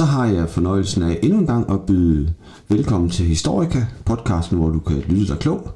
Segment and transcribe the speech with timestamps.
[0.00, 2.32] så har jeg fornøjelsen af endnu en gang at byde
[2.68, 5.70] velkommen til Historika, podcasten, hvor du kan lytte dig klog.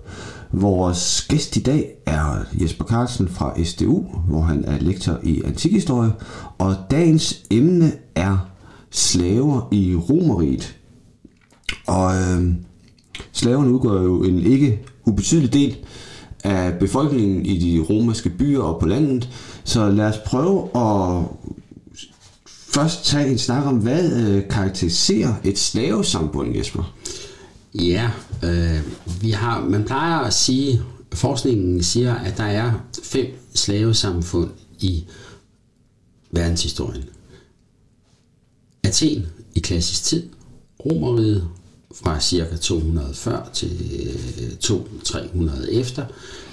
[0.52, 6.12] Vores gæst i dag er Jesper Carlsen fra SDU, hvor han er lektor i antikhistorie,
[6.58, 8.48] og dagens emne er
[8.90, 10.76] slaver i Romeriet.
[11.86, 12.54] Og øh,
[13.32, 15.76] slaverne udgør jo en ikke ubetydelig del
[16.44, 19.28] af befolkningen i de romerske byer og på landet,
[19.64, 21.24] så lad os prøve at
[22.74, 26.94] først tage en snak om, hvad øh, karakteriserer et slavesamfund, Jesper?
[27.74, 28.10] Ja,
[28.42, 28.80] øh,
[29.20, 30.82] vi har, man plejer at sige,
[31.12, 35.04] forskningen siger, at der er fem slavesamfund i
[36.30, 37.04] verdenshistorien.
[38.82, 40.28] Athen i klassisk tid,
[40.86, 41.48] Romeriet
[41.94, 42.56] fra ca.
[42.56, 43.70] 240 til
[44.40, 46.06] øh, 200-300 efter,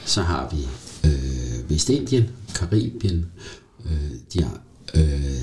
[0.06, 0.68] så har vi
[1.10, 3.26] øh, Vestindien, Karibien,
[3.86, 4.50] øh, de,
[4.96, 5.42] øh,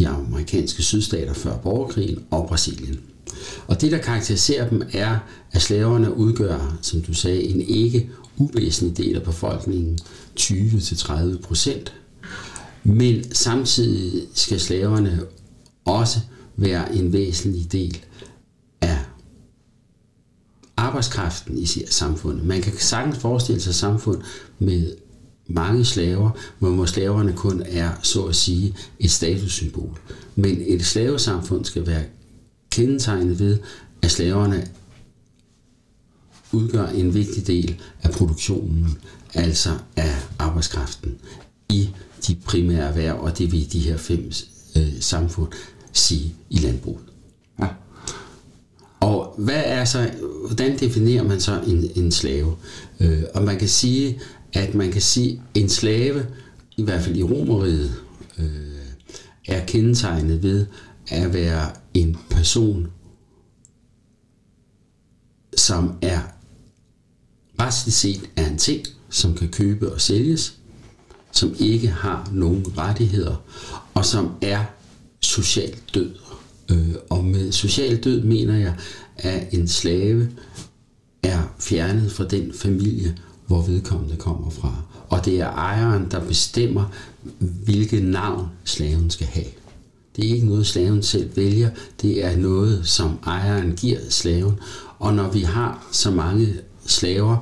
[0.00, 3.00] de amerikanske sydstater før borgerkrigen og Brasilien.
[3.66, 5.18] Og det, der karakteriserer dem, er,
[5.52, 9.98] at slaverne udgør, som du sagde, en ikke uvæsentlig del af befolkningen,
[10.40, 11.92] 20-30 procent.
[12.84, 15.20] Men samtidig skal slaverne
[15.84, 16.18] også
[16.56, 17.98] være en væsentlig del
[18.80, 18.98] af
[20.76, 22.44] arbejdskraften i samfundet.
[22.46, 24.22] Man kan sagtens forestille sig samfund
[24.58, 24.94] med
[25.50, 29.98] mange slaver, hvor slaverne kun er, så at sige, et statussymbol.
[30.36, 32.02] Men et slavesamfund skal være
[32.70, 33.58] kendetegnet ved,
[34.02, 34.66] at slaverne
[36.52, 38.98] udgør en vigtig del af produktionen,
[39.34, 41.14] altså af arbejdskraften
[41.68, 41.90] i
[42.26, 44.32] de primære erhverv, og det vil de her fem
[44.76, 45.48] øh, samfund
[45.92, 47.04] sige i landbruget.
[47.60, 47.66] Ja.
[49.00, 50.10] Og hvad er så,
[50.46, 52.56] hvordan definerer man så en, en slave?
[53.00, 54.20] Øh, og man kan sige,
[54.52, 56.26] at man kan sige, en slave,
[56.76, 57.94] i hvert fald i romeriet,
[58.38, 58.46] øh,
[59.48, 60.66] er kendetegnet ved
[61.08, 62.86] at være en person,
[65.56, 66.20] som er
[67.60, 70.58] retsligt set er en ting, som kan købe og sælges,
[71.32, 73.36] som ikke har nogen rettigheder,
[73.94, 74.64] og som er
[75.20, 76.14] socialt død.
[76.70, 78.74] Øh, og med social død mener jeg,
[79.16, 80.30] at en slave
[81.22, 83.16] er fjernet fra den familie,
[83.50, 84.74] hvor vedkommende kommer fra.
[85.08, 86.84] Og det er ejeren, der bestemmer,
[87.38, 89.46] hvilket navn slaven skal have.
[90.16, 91.70] Det er ikke noget, slaven selv vælger.
[92.02, 94.54] Det er noget, som ejeren giver slaven.
[94.98, 96.54] Og når vi har så mange
[96.86, 97.36] slaver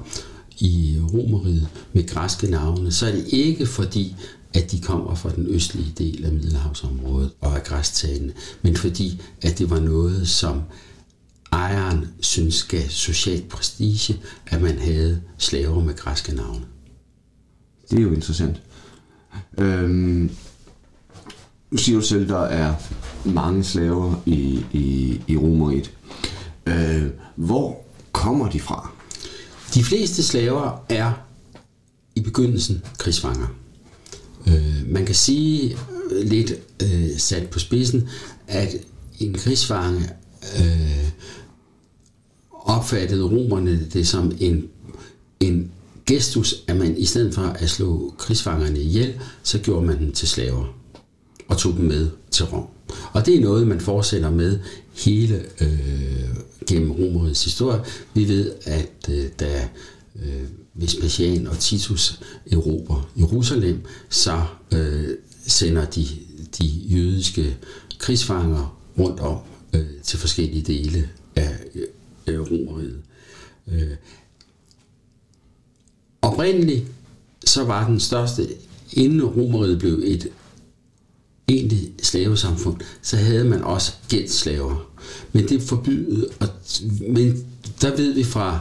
[0.59, 4.17] i Romeriet med græske navne, så er det ikke fordi,
[4.55, 8.33] at de kommer fra den østlige del af Middelhavsområdet og er græstalende,
[8.63, 10.63] men fordi, at det var noget, som
[11.53, 16.64] ejeren synes gav social prestige, at man havde slaver med græske navne.
[17.91, 18.62] Det er jo interessant.
[19.59, 20.31] Øhm,
[21.70, 22.75] nu siger du selv, der er
[23.25, 25.91] mange slaver i, i, i Romeriet.
[26.66, 28.91] Øh, hvor kommer de fra?
[29.75, 31.12] De fleste slaver er
[32.15, 33.47] i begyndelsen krigsfanger.
[34.47, 35.76] Øh, man kan sige
[36.10, 38.09] øh, lidt øh, sat på spidsen,
[38.47, 38.76] at
[39.19, 40.10] en krigsfange
[40.59, 41.09] øh,
[42.65, 44.69] opfattede romerne det som en,
[45.41, 45.71] en
[46.07, 50.29] gestus, at man i stedet for at slå krigsfangerne ihjel, så gjorde man dem til
[50.29, 50.75] slaver
[51.49, 52.67] og tog dem med til Rom.
[53.13, 54.59] Og det er noget, man fortsætter med
[54.95, 56.29] hele øh,
[56.67, 57.81] gennem romerets historie.
[58.15, 59.69] Vi ved, at øh, da
[60.17, 60.43] øh,
[60.75, 62.21] Vespasian og Titus
[62.53, 64.43] erobrer Jerusalem, så
[64.73, 65.09] øh,
[65.47, 66.07] sender de
[66.59, 67.57] de jødiske
[67.99, 69.39] krigsfanger rundt om
[69.73, 71.57] øh, til forskellige dele af
[72.28, 73.03] øh, Romeriet.
[73.69, 73.97] Øh,
[76.22, 76.87] oprindeligt
[77.47, 78.49] så var den største,
[78.93, 80.28] inden Romeriet blev et
[81.49, 84.91] egentlig slavesamfund, så havde man også gældslaver.
[85.33, 86.49] Men det forbydet, og,
[87.09, 87.47] men
[87.81, 88.60] der ved vi fra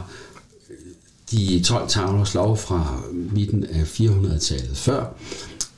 [1.30, 5.16] de 12 tavlers lov fra midten af 400-tallet før,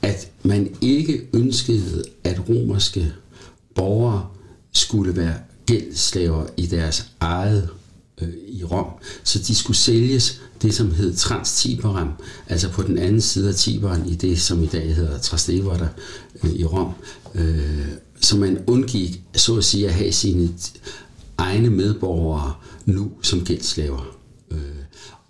[0.03, 3.13] at man ikke ønskede, at romerske
[3.75, 4.29] borgere
[4.73, 5.35] skulle være
[5.67, 7.69] gældslaver i deres eget
[8.23, 8.87] øh, i Rom.
[9.25, 12.13] Så de skulle sælges det, som hed Transtiberam,
[12.49, 15.89] altså på den anden side af Tiberen i det, som i dag hedder Trastevere
[16.45, 16.93] øh, i Rom.
[17.35, 17.89] Øh,
[18.21, 20.49] så man undgik, så at sige, at have sine
[21.39, 22.55] egne medborgere
[22.87, 24.17] nu som gældslaver.
[24.51, 24.59] Øh,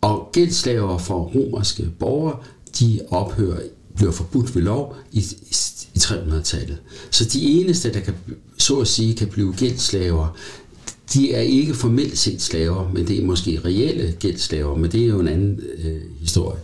[0.01, 2.37] og gældslaver for romerske borgere,
[2.81, 3.61] de ophører
[3.97, 5.55] bliver forbudt ved lov i, i,
[5.99, 6.79] 300-tallet.
[7.11, 8.15] Så de eneste, der kan,
[8.59, 10.37] så at sige, kan blive gældslaver,
[11.13, 15.07] de er ikke formelt set slaver, men det er måske reelle gældslaver, men det er
[15.07, 16.59] jo en anden øh, historie.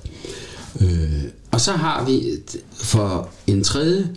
[0.80, 2.22] Øh, og så har vi
[2.72, 4.10] for en tredje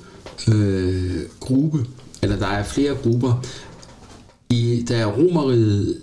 [0.48, 1.86] øh, gruppe
[2.22, 3.44] eller der er flere grupper.
[4.50, 5.98] I, da romeriet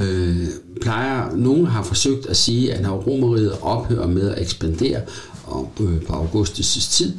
[0.00, 0.46] øh,
[0.80, 5.02] plejer, nogen har forsøgt at sige, at når romeriet ophører med at ekspandere
[5.46, 7.12] om, øh, på Augustus' tid,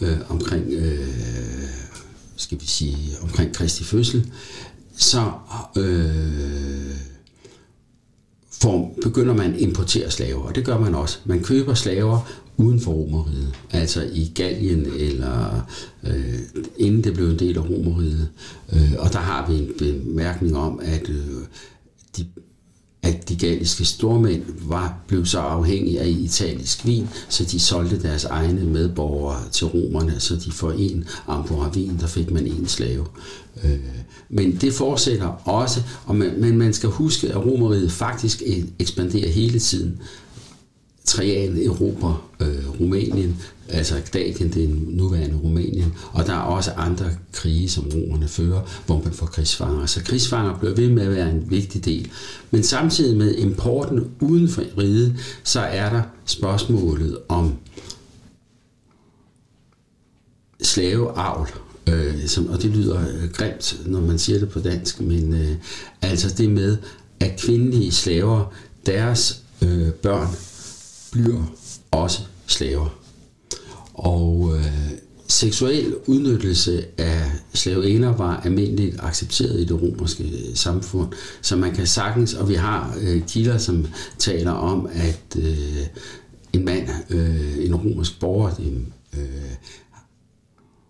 [0.00, 1.08] øh, omkring, øh,
[2.36, 4.26] skal vi sige, omkring Kristi fødsel,
[4.96, 5.32] så
[5.76, 6.96] øh,
[8.50, 11.18] form, begynder man at importere slaver, og det gør man også.
[11.24, 12.20] Man køber slaver
[12.56, 15.66] uden for romeriet, altså i Gallien eller
[16.06, 16.38] øh,
[16.76, 18.28] inden det blev en del af romeriet.
[18.72, 21.44] Øh, og der har vi en bemærkning om, at øh,
[22.16, 22.26] de
[23.02, 28.24] at de galliske stormænd var, blev så afhængige af italisk vin, så de solgte deres
[28.24, 33.06] egne medborgere til romerne, så de for en amphora vin, der fik man en slave.
[33.64, 33.78] Øh,
[34.28, 39.28] men det fortsætter også, og man, men man skal huske, at romeriet faktisk e-, ekspanderer
[39.28, 39.98] hele tiden.
[41.04, 43.36] Trajan erobrer øh, Rumænien,
[43.68, 48.60] altså Gdakien, det er nuværende Rumænien, og der er også andre krige, som romerne fører,
[48.86, 49.86] hvor man får krigsfanger.
[49.86, 52.10] Så krigsfanger bliver ved med at være en vigtig del.
[52.50, 57.54] Men samtidig med importen uden for riget, så er der spørgsmålet om
[60.62, 61.48] slaveavl,
[61.86, 65.56] øh, som, og det lyder øh, grimt, når man siger det på dansk, men øh,
[66.02, 66.76] altså det med,
[67.20, 68.52] at kvindelige slaver,
[68.86, 70.28] deres øh, børn,
[71.12, 71.54] bliver
[71.90, 72.98] også slaver.
[73.94, 74.90] Og øh,
[75.28, 81.08] seksuel udnyttelse af slaveinder var almindeligt accepteret i det romerske øh, samfund,
[81.42, 83.86] så man kan sagtens, og vi har øh, kilder, som
[84.18, 85.86] taler om, at øh,
[86.52, 89.52] en mand, øh, en romersk borger, en, øh,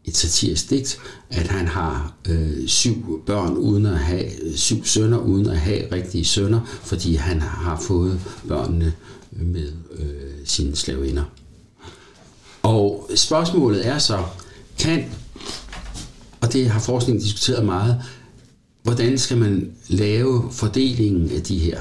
[0.04, 0.98] et satirisk digt,
[1.30, 5.92] at han har øh, syv børn uden at have, øh, syv sønner uden at have
[5.92, 8.92] rigtige sønner, fordi han har fået børnene
[9.36, 10.06] øh, med øh,
[10.44, 11.24] sine slavinder.
[12.62, 14.24] Og spørgsmålet er så,
[14.78, 15.04] kan,
[16.40, 18.02] og det har forskningen diskuteret meget,
[18.82, 21.80] hvordan skal man lave fordelingen af de her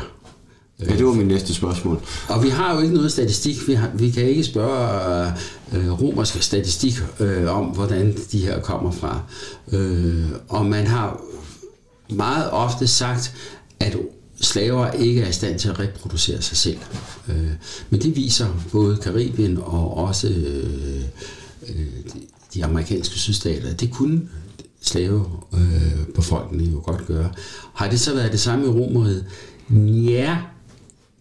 [0.90, 2.02] Ja, det var min næste spørgsmål.
[2.28, 3.68] Og vi har jo ikke noget statistik.
[3.68, 5.34] Vi, har, vi kan ikke spørge
[5.74, 9.22] øh, romersk statistik øh, om, hvordan de her kommer fra.
[9.72, 11.22] Øh, og man har
[12.10, 13.34] meget ofte sagt,
[13.80, 13.98] at
[14.42, 16.78] slaver ikke er i stand til at reproducere sig selv.
[17.30, 17.52] Øh,
[17.90, 21.04] men det viser både Karibien og også øh,
[21.70, 21.86] øh
[22.54, 24.22] de amerikanske sydstater, det kunne
[24.82, 27.32] slavebefolkningen øh, jo godt gøre.
[27.74, 29.26] Har det så været det samme i Romeriet?
[30.10, 30.38] Ja,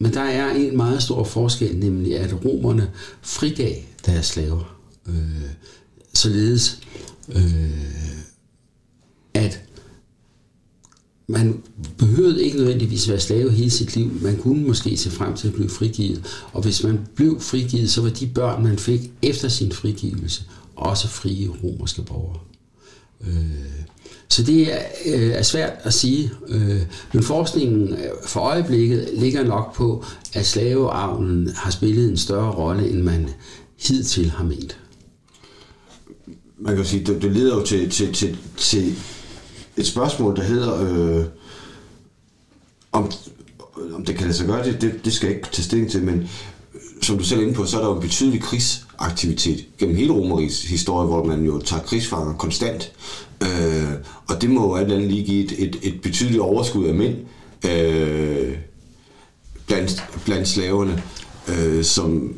[0.03, 2.91] men der er en meget stor forskel, nemlig at romerne
[3.23, 3.75] frigav
[4.07, 4.77] deres slaver.
[5.09, 5.51] Øh,
[6.15, 6.81] således
[7.29, 8.01] øh,
[9.35, 9.63] at
[11.27, 11.63] man
[11.99, 14.19] behøvede ikke nødvendigvis være slave hele sit liv.
[14.23, 16.27] Man kunne måske se frem til at blive frigivet.
[16.53, 20.43] Og hvis man blev frigivet, så var de børn, man fik efter sin frigivelse,
[20.77, 22.41] også frie romerske borgere.
[23.21, 23.71] Øh,
[24.31, 26.83] så det er, øh, er svært at sige, øh,
[27.13, 30.05] men forskningen øh, for øjeblikket ligger nok på,
[30.35, 33.31] at slaveavlen har spillet en større rolle, end man
[33.79, 34.79] hidtil har ment.
[36.59, 38.95] Man kan sige, det, det leder jo til, til, til, til
[39.77, 41.25] et spørgsmål, der hedder, øh,
[42.93, 43.13] om,
[43.93, 46.03] om det kan lade sig gøre, det, det, det skal jeg ikke tage stilling til,
[46.03, 46.29] men
[47.03, 48.43] som du selv er inde på, så er der jo en betydelig
[49.01, 52.93] aktivitet gennem hele Romerigs historie, hvor man jo tager krigsfanger konstant.
[53.43, 53.93] Øh,
[54.29, 57.15] og det må jo alt andet lige give et, et, et betydeligt overskud af mænd
[57.71, 58.55] øh,
[59.67, 61.03] blandt, blandt slaverne,
[61.49, 62.35] øh, som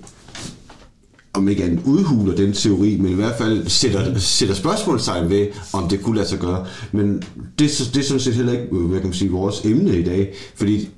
[1.34, 5.88] om ikke andet udhuler den teori, men i hvert fald sætter, sætter spørgsmålstegn ved, om
[5.88, 6.66] det kunne lade sig gøre.
[6.92, 7.22] Men
[7.58, 10.34] det, det er sådan set heller ikke hvad kan man sige, vores emne i dag,
[10.54, 10.88] fordi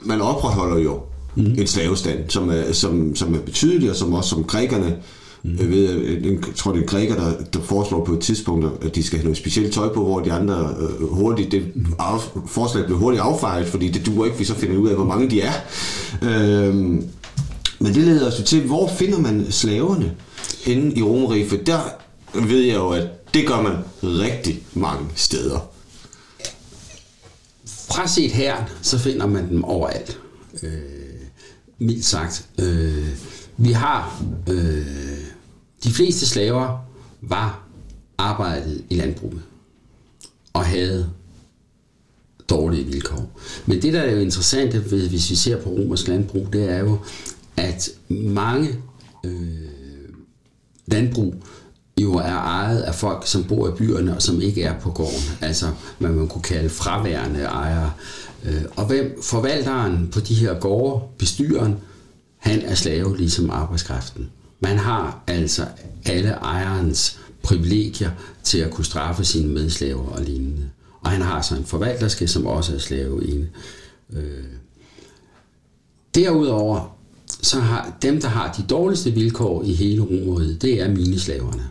[0.00, 1.00] man opretholder jo
[1.36, 1.54] mm.
[1.58, 4.96] en slavestand, som er, som, som er betydelig, og som også som grækerne
[5.46, 5.58] Mm.
[5.58, 9.02] Jeg, ved, jeg tror, det er græker, der, der foreslår på et tidspunkt, at de
[9.02, 12.98] skal have noget specielt tøj på, hvor de andre øh, hurtigt, det af, forslag blev
[12.98, 15.52] hurtigt affejet, fordi det duer ikke, vi så finder ud af, hvor mange de er.
[16.22, 16.74] Øh,
[17.78, 20.12] men det leder os til, hvor finder man slaverne
[20.66, 21.48] inde i Romeriet?
[21.48, 21.80] For der
[22.34, 25.70] ved jeg jo, at det gør man rigtig mange steder.
[27.66, 30.18] Fra set her, så finder man dem overalt.
[30.62, 30.95] Øh,
[31.78, 32.48] mildt sagt.
[32.58, 33.08] Øh,
[33.56, 35.18] vi har øh,
[35.84, 36.78] de fleste slaver
[37.20, 37.68] var
[38.18, 39.42] arbejdet i landbruget
[40.52, 41.10] og havde
[42.50, 43.40] dårlige vilkår.
[43.66, 46.98] Men det, der er jo interessant, hvis vi ser på romersk landbrug, det er jo,
[47.56, 48.68] at mange
[49.24, 49.68] øh,
[50.86, 51.34] landbrug
[52.00, 55.30] jo er ejet af folk, som bor i byerne og som ikke er på gården.
[55.40, 55.66] Altså,
[55.98, 57.92] hvad man kunne kalde fraværende ejere.
[58.44, 61.76] Øh, og hvem forvalteren på de her gårde, bestyren,
[62.38, 64.30] han er slave ligesom arbejdskraften.
[64.60, 65.66] Man har altså
[66.04, 68.10] alle ejerens privilegier
[68.42, 70.70] til at kunne straffe sine medslaver og lignende.
[71.00, 73.46] Og han har så en forvalterske, som også er slave
[74.12, 74.44] Øh.
[76.14, 76.96] Derudover,
[77.42, 81.68] så har dem, der har de dårligste vilkår i hele Romeriet, det er mineslaverne.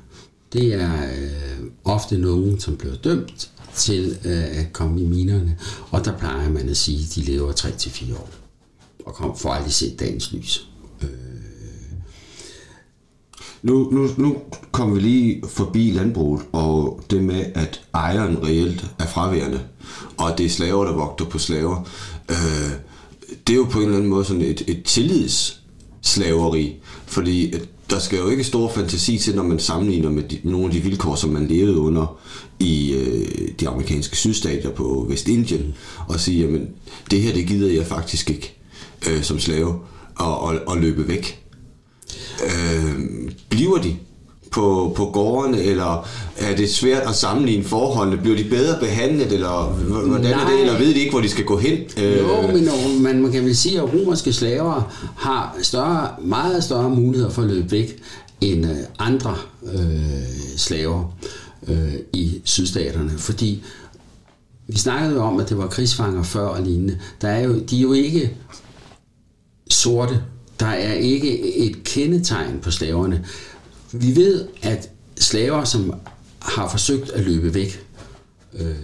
[0.54, 5.58] Det er øh, ofte nogen, som bliver dømt til øh, at komme i minerne,
[5.92, 8.30] og der plejer man at sige, at de lever 3-4 år,
[9.06, 10.68] og kom, får aldrig set dagens lys.
[11.02, 11.10] Øh.
[13.64, 14.38] Nu, nu, nu
[14.72, 19.62] kommer vi lige forbi landbruget, og det med, at ejeren reelt er fraværende,
[20.18, 21.90] og det er slaver, der vogter på slaver.
[22.30, 22.72] Øh,
[23.48, 26.76] det er jo på en eller anden måde sådan et, et tillidsslaveri,
[27.06, 30.66] fordi at der skal jo ikke stor fantasi til, når man sammenligner med de, nogle
[30.66, 32.18] af de vilkår, som man levede under
[32.60, 35.74] i øh, de amerikanske sydstater på Vestindien,
[36.08, 36.68] og sige, jamen,
[37.12, 38.58] det her, det gider jeg faktisk ikke
[39.10, 39.80] øh, som slave
[40.20, 41.44] at, at, og løbe væk.
[42.44, 43.00] Øh,
[43.50, 43.96] bliver de
[44.52, 48.18] på, på gårdene, eller er det svært at sammenligne forholdene?
[48.18, 49.74] Bliver de bedre behandlet, eller
[50.08, 50.44] hvordan Nej.
[50.44, 51.78] er det, eller ved de ikke, hvor de skal gå hen?
[51.98, 52.68] Jo, men
[53.04, 57.48] man, man kan vel sige, at romerske slaver har større, meget større muligheder for at
[57.48, 58.02] løbe væk
[58.42, 59.36] end øh, andre
[59.74, 60.00] øh,
[60.58, 61.16] slaver
[61.68, 63.64] øh, i sydstaterne, fordi
[64.68, 67.00] vi snakkede jo om, at det var krigsfanger før og lignende.
[67.22, 68.38] Der er jo, de er jo ikke
[69.70, 70.22] sorte.
[70.60, 73.26] Der er ikke et kendetegn på slaverne.
[74.02, 75.94] Vi ved, at slaver, som
[76.40, 77.86] har forsøgt at løbe væk,
[78.60, 78.76] øh,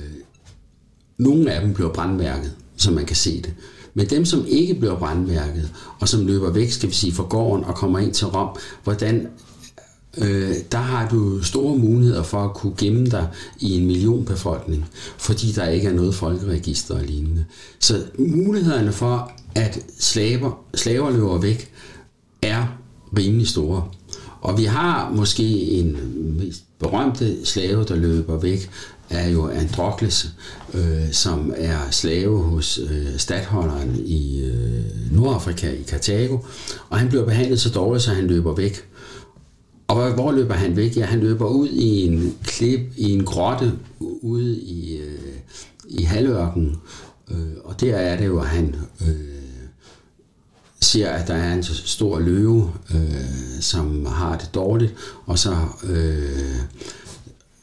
[1.18, 3.54] nogle af dem bliver brandmærket, så man kan se det.
[3.94, 7.66] Men dem, som ikke bliver brandmærket, og som løber væk, skal vi sige, fra gården
[7.66, 9.28] og kommer ind til Rom, hvordan
[10.18, 13.28] øh, der har du store muligheder for at kunne gemme dig
[13.60, 14.86] i en millionbefolkning,
[15.18, 17.46] fordi der ikke er noget folkeregister og lignende.
[17.80, 21.72] Så mulighederne for, at slaver, slaver løber væk,
[22.42, 22.78] er
[23.18, 23.88] rimelig store.
[24.42, 25.98] Og vi har måske en
[26.40, 28.70] mest berømte slave, der løber væk,
[29.10, 30.34] er jo Androkles,
[30.74, 36.38] øh, som er slave hos øh, stadholderen i øh, Nordafrika, i Karthago.
[36.90, 38.88] Og han bliver behandlet så dårligt, så han løber væk.
[39.88, 40.98] Og hvor løber han væk?
[40.98, 45.34] Ja, han løber ud i en klip, i en grotte ude i, øh,
[45.90, 46.78] i halvørken.
[47.32, 49.41] Øh, og der er det jo, at han øh,
[50.82, 54.94] ser, at der er en stor løve, øh, som har det dårligt,
[55.26, 56.56] og så øh,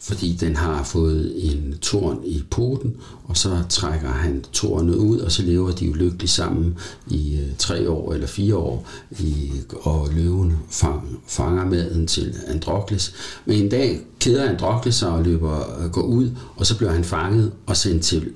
[0.09, 5.33] fordi den har fået en torn i poten, og så trækker han tornet ud, og
[5.33, 10.09] så lever de jo lykkeligt sammen i øh, tre år eller fire år, i, og
[10.13, 13.15] løven fang, fanger maden til Androkles.
[13.45, 17.05] Men en dag keder Androkles sig og løber, øh, går ud, og så bliver han
[17.05, 18.33] fanget og sendt til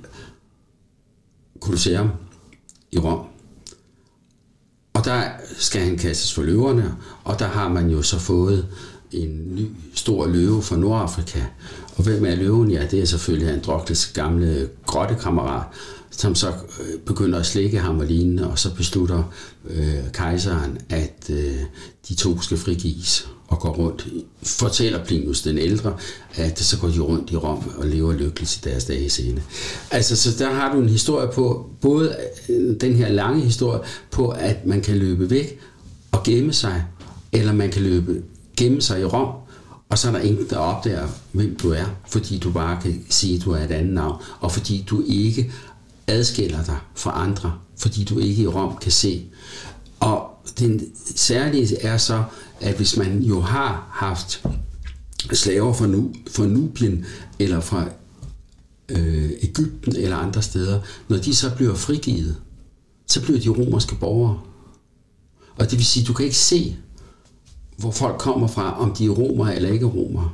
[1.59, 2.09] Colosseum
[2.91, 3.32] i Rom.
[5.03, 5.23] Og der
[5.57, 8.67] skal han kastes for løverne, og der har man jo så fået
[9.11, 11.39] en ny stor løve fra Nordafrika.
[11.95, 12.71] Og hvem er løven?
[12.71, 15.63] Ja, det er selvfølgelig Androkles gamle grottekammerat,
[16.11, 19.23] som så øh, begynder at slikke ham og lignende, og så beslutter
[19.69, 21.59] øh, kejseren, at øh,
[22.09, 24.07] de to skal frigives og går rundt.
[24.43, 25.97] Fortæller Plinius den ældre,
[26.35, 29.43] at så går de rundt i Rom og lever lykkeligt i deres dage scene.
[29.91, 32.15] Altså, så der har du en historie på, både
[32.49, 33.79] øh, den her lange historie
[34.11, 35.59] på, at man kan løbe væk
[36.11, 36.85] og gemme sig,
[37.31, 38.23] eller man kan løbe,
[38.57, 39.35] gemme sig i Rom,
[39.89, 43.35] og så er der ingen, der opdager, hvem du er, fordi du bare kan sige,
[43.35, 45.51] at du er et andet navn, og fordi du ikke
[46.07, 49.25] adskiller dig fra andre, fordi du ikke i Rom kan se.
[49.99, 50.29] Og
[50.59, 50.81] den
[51.15, 52.23] særlige er så,
[52.63, 54.45] at hvis man jo har haft
[55.31, 57.05] slaver fra, nu, fra Nubien
[57.39, 57.85] eller fra
[58.89, 62.35] øh, Ægypten eller andre steder, når de så bliver frigivet,
[63.07, 64.39] så bliver de romerske borgere.
[65.55, 66.77] Og det vil sige, at du kan ikke se,
[67.77, 70.31] hvor folk kommer fra, om de er romere eller ikke romere.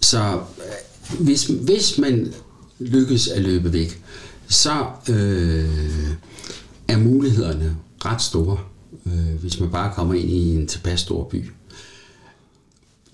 [0.00, 2.34] Så øh, hvis, hvis man
[2.78, 4.02] lykkes at løbe væk,
[4.48, 6.10] så øh,
[6.88, 8.58] er mulighederne ret store,
[9.06, 11.50] øh, hvis man bare kommer ind i en tilpas stor by.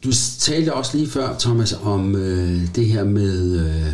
[0.05, 3.93] Du talte også lige før, Thomas, om øh, det her med, øh,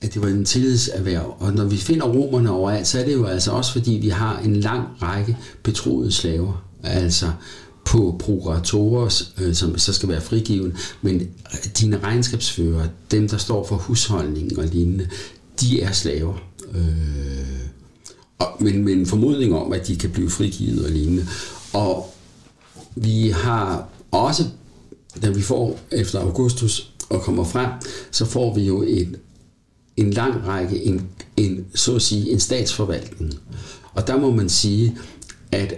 [0.00, 1.36] at det var en tillidserhverv.
[1.38, 4.38] Og når vi finder romerne overalt, så er det jo altså også, fordi vi har
[4.38, 6.64] en lang række betroede slaver.
[6.82, 7.30] Altså
[7.84, 11.28] på prokuratorer, øh, som så skal være frigiven, men
[11.80, 15.08] dine regnskabsfører, dem der står for husholdning og lignende,
[15.60, 16.34] de er slaver.
[16.74, 17.63] Øh,
[18.38, 21.26] og, men med en formodning om, at de kan blive frigivet og lignende.
[21.72, 22.14] Og
[22.94, 24.44] vi har også,
[25.22, 27.70] da vi får efter Augustus og kommer frem,
[28.10, 29.16] så får vi jo en,
[29.96, 33.34] en lang række, en, en, så at sige, en statsforvaltning.
[33.94, 34.98] Og der må man sige,
[35.52, 35.74] at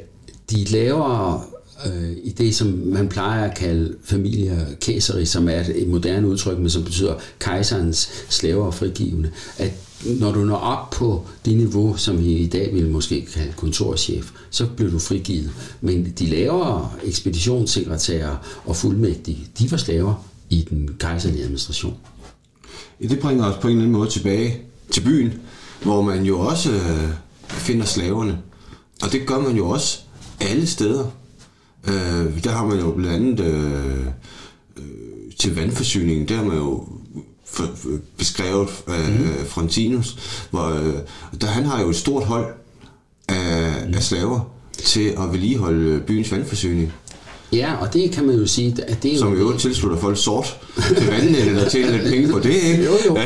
[0.50, 1.42] de lavere
[1.86, 6.58] øh, i det, som man plejer at kalde familier kæseri, som er et moderne udtryk,
[6.58, 9.72] men som betyder kejserens slaver og frigivende, at
[10.04, 14.30] når du når op på det niveau, som vi i dag ville måske kalde kontorchef,
[14.50, 15.50] så bliver du frigivet.
[15.80, 21.94] Men de lavere ekspeditionssekretærer og fuldmægtige, de var slaver i den kejserlige administration.
[23.02, 25.32] Det bringer os på en eller anden måde tilbage til byen,
[25.82, 27.10] hvor man jo også øh,
[27.48, 28.38] finder slaverne.
[29.02, 29.98] Og det gør man jo også
[30.40, 31.10] alle steder.
[31.88, 34.06] Øh, der har man jo blandt andet øh,
[34.76, 36.88] øh, til vandforsyningen, der har man jo
[37.44, 37.88] for, for,
[38.18, 39.46] beskrevet af mm.
[39.46, 40.18] Frontinus,
[40.50, 40.94] hvor øh,
[41.40, 42.54] der, han har jo et stort hold
[43.28, 43.94] af, mm.
[43.94, 46.92] af slaver til at vedligeholde byens vandforsyning.
[47.56, 49.50] Ja, og det kan man jo sige, at det er Som jo...
[49.50, 50.58] jo tilslutter folk sort
[50.88, 52.84] til vandnettet og tjener lidt penge på det, ikke?
[52.84, 53.18] Jo, jo.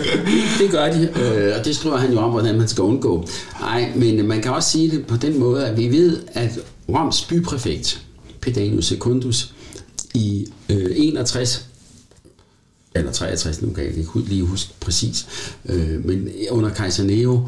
[0.60, 3.28] det gør de, øh, og det skriver han jo om, hvordan man skal undgå.
[3.60, 7.24] Nej, men man kan også sige det på den måde, at vi ved, at Roms
[7.24, 8.02] bypræfekt,
[8.40, 9.54] Pedanius Secundus,
[10.14, 11.66] i øh, 61
[12.94, 15.26] eller 63, nu kan jeg ikke lige huske præcis,
[15.68, 17.40] øh, men under kejser Nero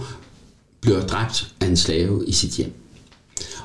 [0.81, 2.73] bliver dræbt af en slave i sit hjem.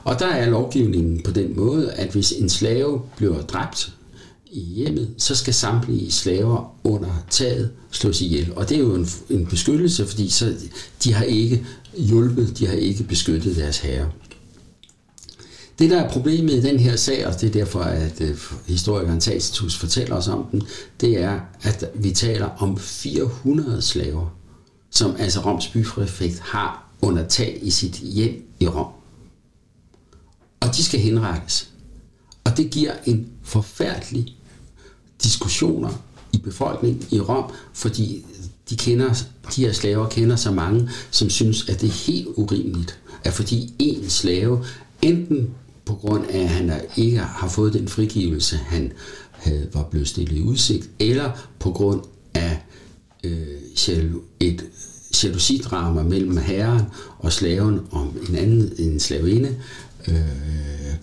[0.03, 3.93] Og der er lovgivningen på den måde, at hvis en slave bliver dræbt
[4.51, 8.53] i hjemmet, så skal samtlige slaver under taget slås ihjel.
[8.55, 10.53] Og det er jo en, en beskyttelse, fordi så,
[11.03, 11.65] de har ikke
[11.97, 14.09] hjulpet, de har ikke beskyttet deres herre.
[15.79, 19.19] Det, der er problemet i den her sag, og det er derfor, at øh, historikeren
[19.19, 20.63] Tacitus fortæller os om den,
[21.01, 24.35] det er, at vi taler om 400 slaver,
[24.91, 29.00] som altså Roms byprefekt har under tag i sit hjem i Rom
[30.61, 31.69] og de skal henrettes.
[32.43, 34.35] Og det giver en forfærdelig
[35.23, 35.89] diskussioner
[36.33, 38.25] i befolkningen i Rom, fordi
[38.69, 39.23] de, kender,
[39.55, 43.73] de her slaver kender så mange, som synes, at det er helt urimeligt, at fordi
[43.79, 44.65] en slave,
[45.01, 45.49] enten
[45.85, 48.91] på grund af, at han ikke har fået den frigivelse, han
[49.31, 52.01] havde, var blevet stillet i udsigt, eller på grund
[52.33, 52.59] af
[53.23, 53.47] øh,
[54.39, 54.63] et
[55.23, 56.81] jalousidrama mellem herren
[57.19, 59.57] og slaven om en anden en slavinde,
[60.07, 60.95] øh,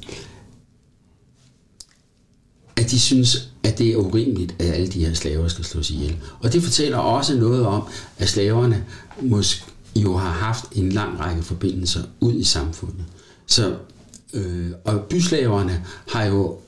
[2.77, 6.17] at de synes, at det er urimeligt, at alle de her slaver skal slås ihjel.
[6.41, 7.83] Og det fortæller også noget om,
[8.19, 8.85] at slaverne
[9.23, 9.65] måske
[9.97, 13.05] jo har haft en lang række forbindelser ud i samfundet.
[13.47, 13.77] Så,
[14.35, 16.59] øh, og byslaverne har jo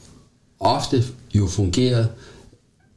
[0.61, 2.09] ofte jo fungeret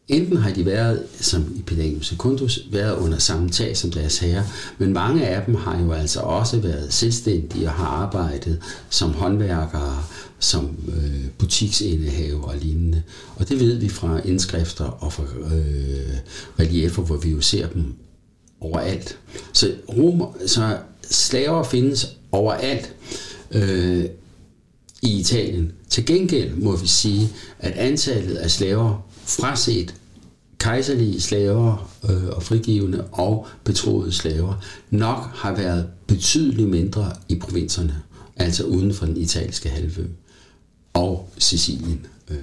[0.08, 4.46] Enten har de været, som i Pelagius Secundus, været under samme tag som deres herre,
[4.78, 10.04] men mange af dem har jo altså også været selvstændige og har arbejdet som håndværkere,
[10.40, 13.04] som øh, butiksindehaver og lignende.
[13.36, 15.24] Og det ved vi fra indskrifter og fra
[15.56, 16.18] øh,
[16.60, 17.94] reliefer, hvor vi jo ser dem
[18.60, 19.18] overalt.
[19.54, 20.78] Så, romer, så
[21.10, 22.96] slaver findes overalt
[23.52, 24.06] øh,
[25.02, 25.72] i Italien.
[25.90, 29.96] Til gengæld må vi sige, at antallet af slaver fraset
[30.64, 38.02] kejserlige slaver øh, og frigivende og betroede slaver nok har været betydeligt mindre i provinserne,
[38.36, 40.06] altså uden for den italienske halvø
[40.94, 42.06] og Sicilien.
[42.30, 42.38] Øh,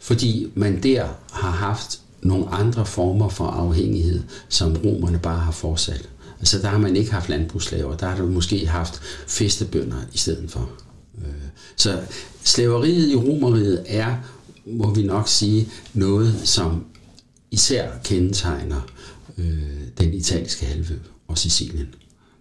[0.00, 6.08] fordi man der har haft nogle andre former for afhængighed, som romerne bare har fortsat.
[6.38, 10.50] Altså der har man ikke haft landbrugsslaver, der har du måske haft festebønder i stedet
[10.50, 10.70] for.
[11.18, 11.32] Øh,
[11.76, 12.00] så
[12.44, 14.16] slaveriet i romeriet er
[14.66, 16.84] må vi nok sige, noget, som
[17.50, 18.80] især kendetegner
[19.38, 19.44] øh,
[19.98, 20.94] den italienske halvø
[21.28, 21.88] og Sicilien.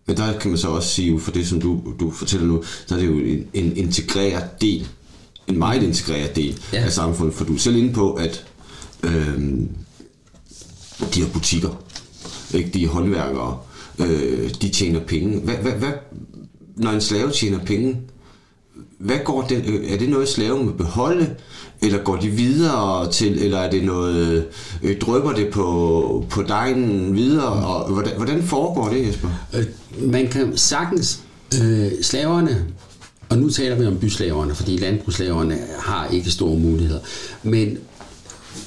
[0.07, 2.95] Men der kan man så også sige, for det som du, du fortæller nu, så
[2.95, 4.87] er det jo en, en integreret del,
[5.47, 6.83] en meget integreret del ja.
[6.83, 8.45] af samfundet, for du er selv inde på, at
[9.03, 9.39] øh,
[11.13, 11.83] de har butikker,
[12.53, 12.69] ikke?
[12.69, 13.59] de er håndværkere,
[13.99, 15.39] øh, de tjener penge.
[15.39, 15.91] Hvad, hvad, hvad,
[16.75, 17.97] når en slave tjener penge,
[18.97, 21.35] hvad går det, øh, er det noget, slaven må beholde,
[21.81, 24.47] eller går de videre til, eller er det noget,
[24.83, 29.29] øh, drøber det på, på dejen videre, og hvordan, hvordan foregår det, Jesper?
[29.55, 29.65] Øh,
[30.11, 31.19] man kan sagtens,
[31.61, 32.65] øh, slaverne,
[33.29, 36.99] og nu taler vi om byslaverne, fordi landbrugsslaverne har ikke store muligheder,
[37.43, 37.77] men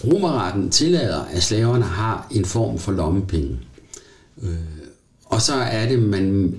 [0.04, 3.58] romerretten tillader, at slaverne har en form for lommepenge.
[4.42, 4.50] Øh,
[5.24, 6.54] og så er det, man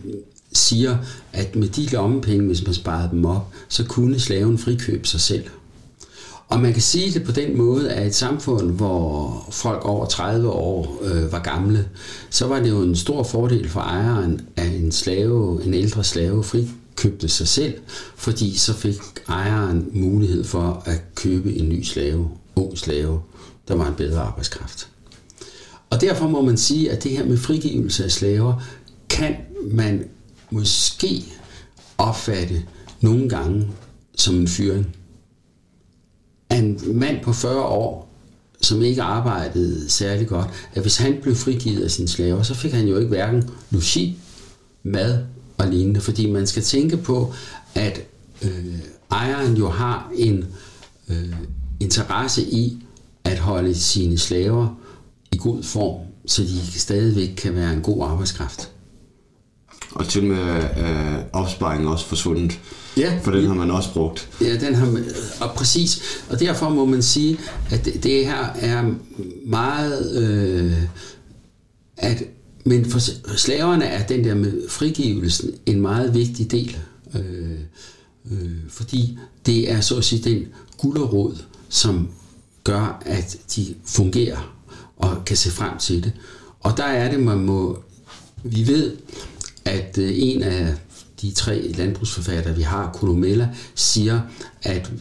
[0.57, 0.97] siger,
[1.33, 5.43] at med de lommepenge, hvis man sparede dem op, så kunne slaven frikøbe sig selv.
[6.47, 10.49] Og man kan sige det på den måde, at et samfund, hvor folk over 30
[10.49, 11.89] år øh, var gamle,
[12.29, 16.43] så var det jo en stor fordel for ejeren, at en slave, en ældre slave
[16.43, 17.73] frikøbte sig selv,
[18.15, 18.95] fordi så fik
[19.27, 23.21] ejeren mulighed for at købe en ny slave, ung slave,
[23.67, 24.87] der var en bedre arbejdskraft.
[25.89, 28.63] Og derfor må man sige, at det her med frigivelse af slaver,
[29.09, 29.35] kan
[29.71, 30.03] man
[30.51, 31.23] måske
[31.97, 32.63] opfatte
[33.01, 33.67] nogle gange
[34.15, 34.95] som en fyring.
[36.51, 38.09] En mand på 40 år,
[38.61, 42.71] som ikke arbejdede særlig godt, at hvis han blev frigivet af sine slaver, så fik
[42.71, 44.17] han jo ikke hverken logi,
[44.83, 45.25] mad
[45.57, 47.33] og lignende, fordi man skal tænke på,
[47.75, 48.01] at
[48.41, 48.79] øh,
[49.11, 50.45] ejeren jo har en
[51.09, 51.35] øh,
[51.79, 52.77] interesse i
[53.23, 54.79] at holde sine slaver
[55.31, 58.71] i god form, så de stadigvæk kan være en god arbejdskraft.
[59.91, 60.37] Og til med
[60.75, 62.59] er opsparingen også forsvundet.
[62.97, 63.19] Ja.
[63.23, 64.29] For den har man også brugt.
[64.41, 65.05] Ja, den har man,
[65.41, 66.01] og præcis.
[66.29, 67.37] Og derfor må man sige,
[67.71, 68.93] at det, det her er
[69.45, 70.15] meget...
[70.15, 70.73] Øh,
[71.97, 72.23] at,
[72.65, 72.99] men for
[73.37, 76.77] slaverne er den der med frigivelsen en meget vigtig del.
[77.15, 77.59] Øh,
[78.31, 80.45] øh, fordi det er så at sige den
[80.77, 81.37] gulderråd,
[81.69, 82.09] som
[82.63, 84.55] gør, at de fungerer
[84.97, 86.11] og kan se frem til det.
[86.59, 87.79] Og der er det, man må...
[88.43, 88.91] Vi ved,
[89.65, 90.73] at øh, en af
[91.21, 94.21] de tre landbrugsforfattere, vi har, Columella, siger,
[94.63, 94.91] at,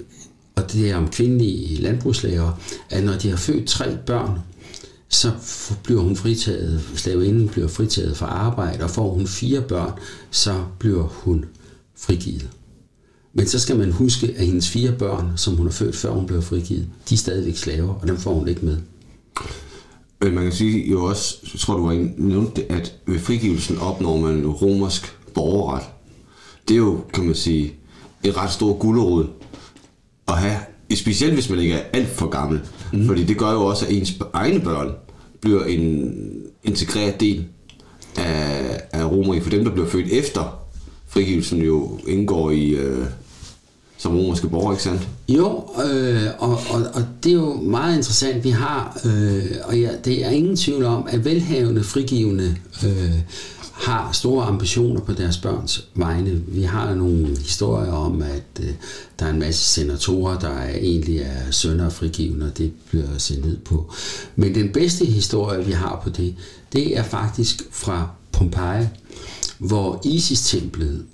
[0.56, 4.38] og det er om kvindelige landbrugslæger, at når de har født tre børn,
[5.08, 5.30] så
[5.82, 9.92] bliver hun fritaget, slaveinden bliver fritaget fra arbejde, og får hun fire børn,
[10.30, 11.44] så bliver hun
[11.98, 12.48] frigivet.
[13.32, 16.26] Men så skal man huske, at hendes fire børn, som hun har født før hun
[16.26, 18.76] blev frigivet, de er stadigvæk slaver, og dem får hun ikke med.
[20.20, 23.78] Men man kan sige jo også, jeg tror du har nævnt det, at ved frigivelsen
[23.78, 25.84] opnår man romersk borgerret.
[26.68, 27.74] Det er jo, kan man sige,
[28.24, 29.26] et ret stort gulderod
[30.28, 30.56] at have,
[30.94, 32.60] specielt hvis man ikke er alt for gammel.
[32.92, 33.06] Mm.
[33.06, 34.92] Fordi det gør jo også, at ens egne børn
[35.40, 36.14] bliver en
[36.64, 37.44] integreret del
[38.16, 39.42] af, af romeriet.
[39.42, 40.58] For dem, der bliver født efter
[41.08, 42.70] frigivelsen, jo indgår i...
[42.70, 43.06] Øh,
[44.04, 45.08] som romerske borger, ikke sandt?
[45.28, 48.44] Jo, øh, og, og, og det er jo meget interessant.
[48.44, 53.14] Vi har, øh, og ja, det er ingen tvivl om, at velhavende, frigivende øh,
[53.72, 56.42] har store ambitioner på deres børns vegne.
[56.48, 58.70] Vi har nogle historier om, at øh,
[59.18, 63.18] der er en masse senatorer, der er egentlig er sønner og frigivende, og det bliver
[63.18, 63.92] set ned på.
[64.36, 66.34] Men den bedste historie, vi har på det,
[66.72, 68.86] det er faktisk fra Pompeji,
[69.58, 71.04] hvor Isis-templet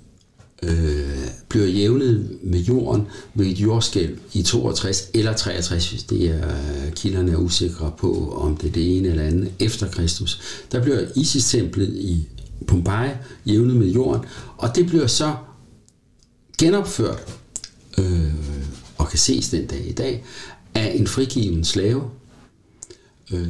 [0.61, 6.91] øh, bliver jævnet med jorden ved et jordskælv i 62 eller 63, det er øh,
[6.91, 10.41] kilderne er usikre på, om det er det ene eller andet, efter Kristus.
[10.71, 12.27] Der bliver Isis-templet i
[12.67, 13.11] Pompeji
[13.45, 14.25] jævnet med jorden,
[14.57, 15.35] og det bliver så
[16.57, 17.37] genopført
[17.97, 18.33] øh,
[18.97, 20.23] og kan ses den dag i dag
[20.73, 22.03] af en frigiven slave,
[23.31, 23.47] øh,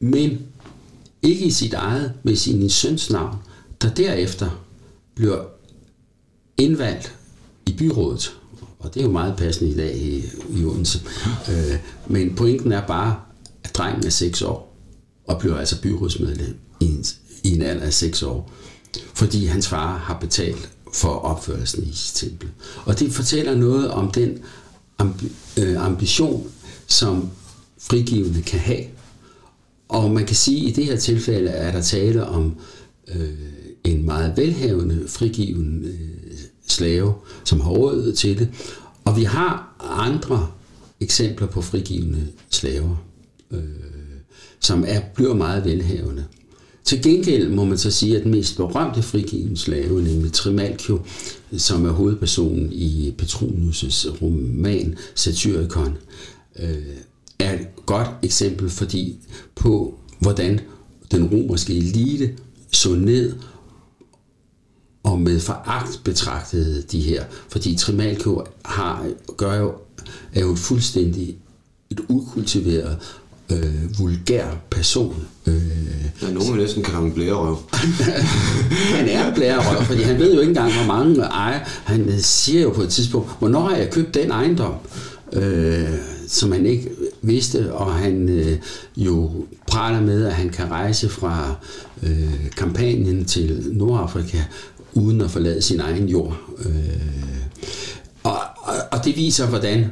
[0.00, 0.46] men
[1.22, 3.36] ikke i sit eget, men i sin søns navn,
[3.82, 4.64] der derefter
[5.14, 5.57] bliver
[6.58, 7.14] indvalgt
[7.66, 8.36] i byrådet,
[8.78, 11.00] og det er jo meget passende i dag i, i Odense.
[11.50, 13.20] Øh, men pointen er bare,
[13.64, 14.76] at drengen er 6 år,
[15.26, 17.04] og bliver altså byrådsmedlem i en,
[17.44, 18.52] i en alder af 6 år,
[19.14, 22.48] fordi hans far har betalt for opførelsen i sit tempel.
[22.84, 24.38] Og det fortæller noget om den
[24.98, 26.50] ambi, øh, ambition,
[26.86, 27.30] som
[27.78, 28.84] frigivende kan have.
[29.88, 32.56] Og man kan sige, at i det her tilfælde er der tale om
[33.14, 33.28] øh,
[33.84, 36.17] en meget velhavende, frigivende øh,
[36.72, 38.48] slave, som har råd til det.
[39.04, 40.48] Og vi har andre
[41.00, 42.96] eksempler på frigivende slaver,
[43.50, 43.60] øh,
[44.60, 46.24] som er, bliver meget velhavende.
[46.84, 51.00] Til gengæld må man så sige, at den mest berømte frigivende slave, nemlig Trimalchio,
[51.56, 55.96] som er hovedpersonen i Petronius' roman Satyricon,
[56.58, 56.76] øh,
[57.38, 59.16] er et godt eksempel fordi
[59.54, 60.60] på, hvordan
[61.10, 62.34] den romerske elite
[62.72, 63.32] så ned
[65.08, 69.72] og med foragt betragtede de her, fordi Trimalchio har, gør jo,
[70.34, 71.36] er jo fuldstændig
[71.90, 72.98] et ukultiveret,
[73.52, 75.26] øh, vulgær person.
[75.46, 75.54] Øh,
[76.22, 77.58] ja, nogen vil næsten kalde ham blærerøv.
[78.96, 81.60] han er blærerøv, fordi han ved jo ikke engang, hvor mange ejer.
[81.84, 84.74] Han siger jo på et tidspunkt, hvornår har jeg købt den ejendom?
[85.32, 85.88] Øh,
[86.28, 86.90] som han ikke
[87.22, 88.58] vidste, og han øh,
[88.96, 89.30] jo
[89.66, 91.54] praler med, at han kan rejse fra
[92.02, 94.38] øh, kampagnen til Nordafrika
[94.98, 96.40] uden at forlade sin egen jord.
[96.58, 96.72] Øh,
[98.22, 99.86] og, og, og det viser, hvordan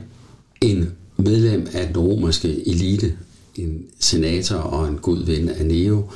[0.61, 3.15] en medlem af den romerske elite,
[3.55, 6.11] en senator og en god ven af Neo,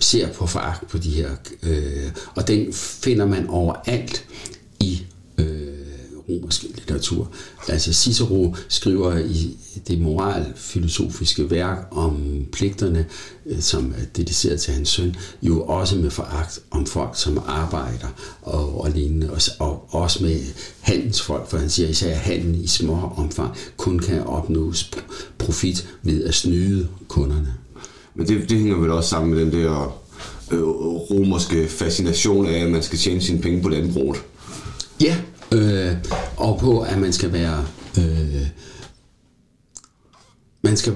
[0.00, 1.30] ser på foragt på de her,
[1.62, 4.24] øh, og den finder man overalt
[4.80, 5.02] i
[6.52, 7.28] romersk litteratur.
[7.68, 9.56] Altså Cicero skriver i
[9.88, 13.06] det moralfilosofiske værk om pligterne,
[13.46, 18.08] øh, som er dediceret til hans søn, jo også med foragt om folk, som arbejder
[18.42, 20.40] og, og lignende, og, og også med
[20.80, 24.90] handelsfolk, for han siger især, at handel i små omfang kun kan opnås
[25.38, 27.54] profit ved at snyde kunderne.
[28.14, 30.00] Men det, det hænger vel også sammen med den der
[30.50, 30.62] øh,
[31.10, 34.22] romerske fascination af, at man skal tjene sine penge på landbruget.
[35.00, 35.16] Ja,
[35.54, 35.96] øh,
[36.36, 37.66] og på, at man skal være...
[37.98, 38.46] Øh,
[40.62, 40.92] man skal,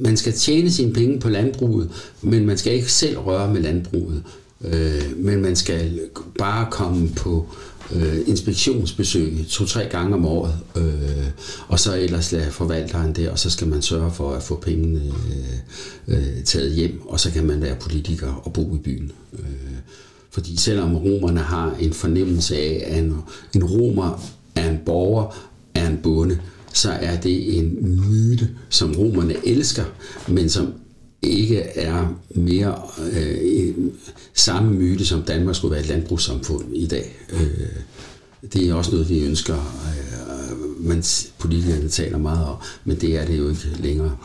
[0.00, 1.90] man skal tjene sine penge på landbruget,
[2.22, 4.22] men man skal ikke selv røre med landbruget.
[4.64, 6.00] Øh, men man skal
[6.38, 7.48] bare komme på
[7.92, 11.26] øh, inspektionsbesøg to-tre gange om året, øh,
[11.68, 15.12] og så ellers lade forvalteren det, og så skal man sørge for at få pengene
[16.08, 19.12] øh, øh, taget hjem, og så kan man være politiker og bo i byen.
[19.32, 19.46] Øh,
[20.30, 23.16] fordi selvom romerne har en fornemmelse af, at en,
[23.54, 24.22] en romer
[24.54, 26.38] er en borger, er en bonde,
[26.72, 29.84] så er det en myte, som romerne elsker,
[30.28, 30.72] men som
[31.22, 33.74] ikke er mere øh,
[34.34, 37.16] samme myte, som Danmark skulle være et landbrugssamfund i dag.
[37.32, 37.68] Øh,
[38.52, 41.02] det er også noget, vi ønsker, øh, man
[41.38, 44.16] politikerne taler meget om, men det er det jo ikke længere.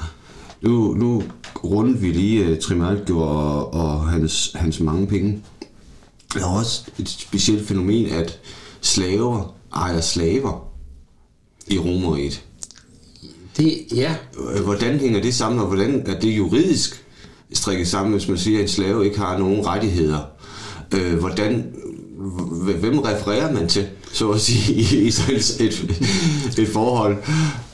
[0.61, 1.23] Nu, nu
[1.63, 5.41] rundede vi lige øh, uh, Trimalchio og, og hans, hans mange penge.
[6.35, 8.39] Der er også et specielt fænomen, at
[8.81, 10.67] slaver ejer slaver
[11.67, 12.43] i Romeriet.
[13.57, 14.15] Det, ja.
[14.63, 17.05] Hvordan hænger det sammen, og hvordan er det juridisk
[17.53, 20.19] strikket sammen, hvis man siger, at en slave ikke har nogen rettigheder?
[20.91, 21.73] Øh, hvordan,
[22.79, 26.01] hvem refererer man til, så at sige, i, i et, et,
[26.59, 27.17] et forhold?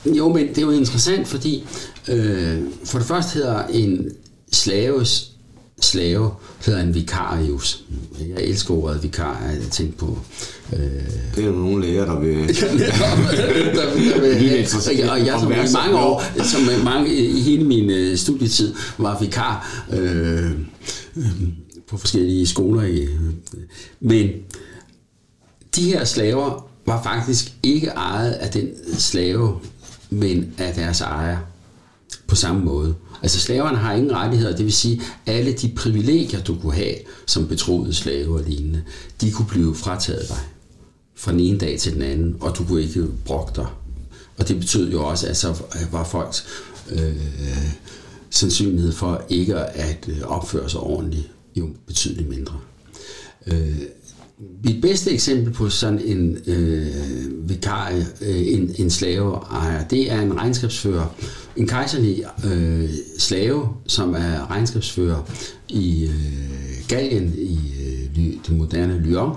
[0.06, 1.64] Jo, men det er jo interessant, fordi
[2.08, 4.10] øh, for det første hedder en
[4.52, 5.32] slaves
[5.80, 6.30] slave
[6.64, 7.84] hedder en vikarius.
[8.36, 10.18] Jeg elsker ordet vikar, jeg tænkte på.
[10.72, 10.80] Øh...
[11.34, 12.36] Det er jo nogle læger, der vil...
[14.20, 19.18] vil og jeg som i mange år, som mange, i hele min uh, studietid, var
[19.20, 20.50] vikar øh,
[21.16, 21.32] øh,
[21.88, 22.82] på forskellige skoler.
[22.82, 23.08] I,
[24.00, 24.30] men
[25.76, 29.58] de her slaver var faktisk ikke ejet af den slave,
[30.10, 31.38] men af deres ejer
[32.26, 32.94] på samme måde.
[33.22, 36.94] Altså slaverne har ingen rettigheder, det vil sige, alle de privilegier, du kunne have
[37.26, 38.82] som betroet slave og lignende,
[39.20, 40.38] de kunne blive frataget dig
[41.14, 43.66] fra den ene dag til den anden, og du kunne ikke brokke dig.
[44.38, 46.46] Og det betød jo også, at så var folks
[46.90, 47.16] øh,
[48.30, 52.60] sandsynlighed for ikke at opføre sig ordentligt jo betydeligt mindre.
[53.46, 53.78] Øh,
[54.64, 60.36] mit bedste eksempel på sådan en øh, vikar, øh, en, en slaveejer, det er en
[60.36, 61.06] regnskabsfører,
[61.56, 65.30] en kejserlig øh, slave, som er regnskabsfører
[65.68, 69.36] i øh, Gallien, i øh, det moderne Lyon,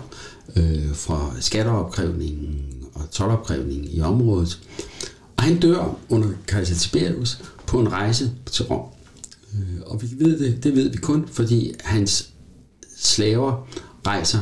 [0.55, 4.59] øh, fra skatteopkrævningen og tolvopkrævningen i området.
[5.37, 8.85] Og han dør under kejser Tiberius på en rejse til Rom.
[9.53, 12.29] Øh, og vi ved det, det ved vi kun, fordi hans
[12.97, 13.67] slaver
[14.07, 14.39] rejser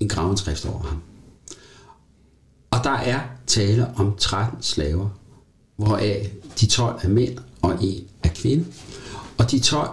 [0.00, 1.02] en gravenskrift over ham.
[2.70, 5.08] Og der er tale om 13 slaver,
[5.76, 8.64] hvoraf de 12 er mænd og en er kvinde.
[9.38, 9.90] Og de 12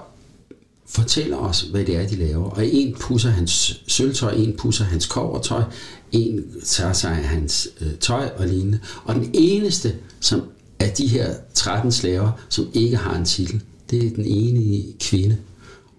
[0.85, 2.49] fortæller os, hvad det er, de laver.
[2.49, 5.63] Og en pusser hans sølvtøj, en pusser hans kovertøj,
[6.11, 8.79] en tager sig af hans øh, tøj og lignende.
[9.03, 10.41] Og den eneste, som
[10.79, 15.37] af de her 13 slaver, som ikke har en titel, det er den ene kvinde.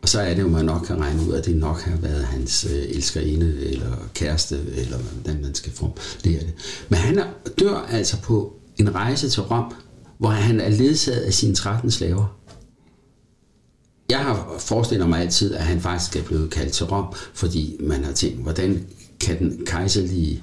[0.07, 2.25] Og så er det jo, man nok kan regne ud, at det nok har været
[2.25, 6.53] hans øh, elskerinde, eller kæreste, eller hvordan man skal formulere det.
[6.89, 7.23] Men han
[7.59, 9.75] dør altså på en rejse til Rom,
[10.19, 12.39] hvor han er ledsaget af sine 13 slaver.
[14.11, 18.05] Jeg har forestillet mig altid, at han faktisk er blevet kaldt til Rom, fordi man
[18.05, 18.87] har tænkt, hvordan
[19.21, 20.43] kan den kejserlige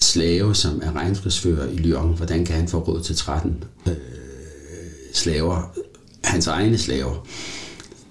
[0.00, 3.94] slave, som er regnskabsfører i Lyon, hvordan kan han få råd til 13 øh,
[5.12, 5.74] slaver,
[6.24, 7.26] hans egne slaver?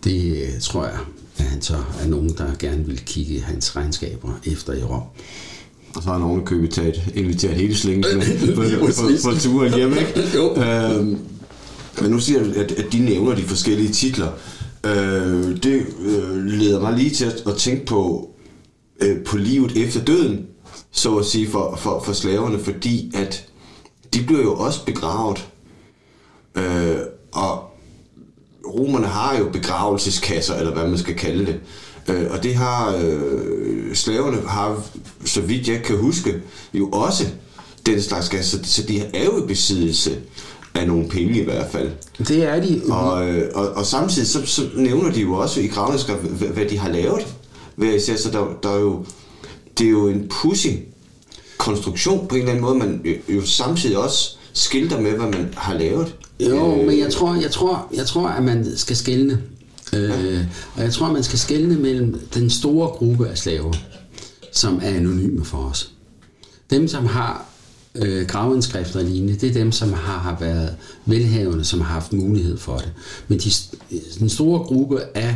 [0.04, 0.98] Det øh, tror jeg,
[1.38, 5.04] at han så er nogen, der gerne vil kigge hans regnskaber efter i Rom.
[5.96, 8.04] Og så har nogen købet taget, inviteret hele slængen
[8.56, 10.24] på, på, på, på turen hjem, ikke?
[10.38, 10.56] jo.
[10.56, 11.18] Øhm,
[12.02, 14.32] men nu siger du, at, at de nævner de forskellige titler.
[14.86, 18.30] Øh, det øh, leder mig lige til at, at tænke på,
[19.00, 20.46] øh, på livet efter døden,
[20.92, 23.46] så at sige, for, for, for slaverne, fordi at
[24.14, 25.48] de bliver jo også begravet.
[26.56, 26.98] Øh,
[27.32, 27.69] og
[28.76, 31.60] romerne har jo begravelseskasser, eller hvad man skal kalde det.
[32.08, 34.84] Øh, og det har øh, slaverne har,
[35.26, 36.36] så vidt jeg kan huske,
[36.74, 37.24] jo også
[37.86, 38.58] den slags kasser.
[38.64, 40.18] Så, så de er jo i besiddelse
[40.76, 41.92] af nogle penge i hvert fald.
[42.28, 42.82] Det er de.
[42.90, 46.66] Og, øh, og, og samtidig så, så nævner de jo også i gravningsskrift, hvad, hvad
[46.66, 47.36] de har lavet.
[47.76, 49.06] Hvad især, så der, der er jo,
[49.78, 50.68] det er jo en pussy
[51.58, 55.74] konstruktion på en eller anden måde, man jo samtidig også skilter med, hvad man har
[55.74, 56.16] lavet.
[56.40, 59.44] Jo, øh, men jeg tror, jeg tror, jeg tror, at man skal skille.
[59.94, 63.74] Øh, og jeg tror, at man skal skille mellem den store gruppe af slaver,
[64.54, 65.92] som er anonyme for os.
[66.70, 67.46] Dem, som har
[67.96, 70.76] øh, gravindskrifter og lignende, det er dem, som har, har været
[71.06, 72.92] velhavende, som har haft mulighed for det.
[73.28, 73.52] Men de,
[74.20, 75.36] den store gruppe af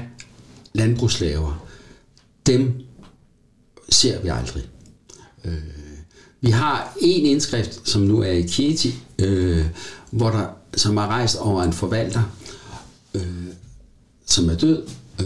[0.73, 1.65] landbrugsslaver,
[2.45, 2.73] dem
[3.89, 4.63] ser vi aldrig.
[5.45, 5.53] Øh,
[6.41, 9.65] Vi har en indskrift, som nu er i Kieti, øh,
[10.11, 12.23] hvor der, som er rejst over en forvalter,
[13.13, 13.47] øh,
[14.25, 14.83] som er død,
[15.19, 15.25] øh,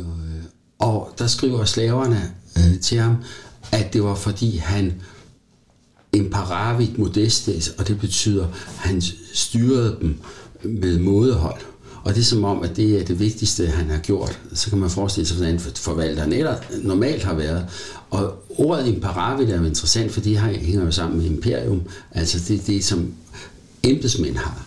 [0.80, 3.16] og der skriver slaverne øh, til ham,
[3.72, 4.94] at det var fordi han
[6.14, 9.02] imparavit modestes, og det betyder, at han
[9.34, 10.20] styrede dem
[10.64, 11.62] med mådehold.
[12.04, 14.40] Og det er som om, at det er det vigtigste, han har gjort.
[14.54, 17.66] Så kan man forestille sig, hvordan forvalteren eller normalt har været.
[18.10, 21.82] Og ordet imparavit er jo interessant, for det hænger jo sammen med imperium.
[22.12, 23.14] Altså det, det som
[23.84, 24.66] embedsmænd har.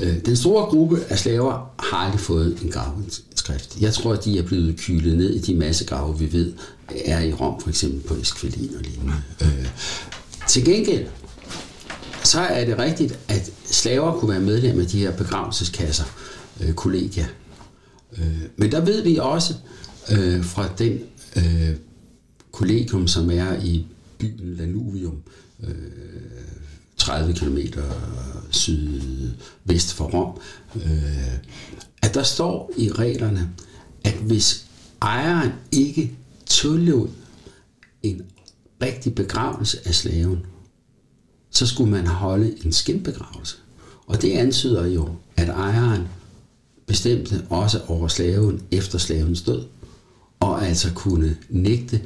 [0.00, 3.80] Øh, den store gruppe af slaver har aldrig fået en gravskrift.
[3.80, 6.52] Jeg tror, at de er blevet kylet ned i de massegrave, vi ved
[7.04, 9.14] er i Rom, for eksempel på Esquilin og lignende.
[9.42, 9.68] Øh,
[10.48, 11.06] til gengæld,
[12.24, 16.04] så er det rigtigt, at slaver kunne være medlem af de her begravelseskasser,
[16.60, 17.26] øh, kollegia.
[18.18, 19.54] Øh, men der ved vi også
[20.10, 21.00] øh, fra den
[21.36, 21.76] øh,
[22.52, 23.86] kollegium, som er i
[24.18, 25.22] byen Lanuvium,
[25.62, 25.74] øh,
[27.04, 27.58] 30 km
[28.50, 30.40] sydvest for Rom,
[30.76, 31.34] øh,
[32.02, 33.50] at der står i reglerne,
[34.04, 34.66] at hvis
[35.02, 37.08] ejeren ikke tillod
[38.02, 38.22] en
[38.82, 40.46] rigtig begravelse af slaven,
[41.50, 43.56] så skulle man holde en skinbegravelse.
[44.06, 46.08] Og det antyder jo, at ejeren
[46.86, 49.64] bestemte også over slaven efter slavens død,
[50.40, 52.00] og altså kunne nægte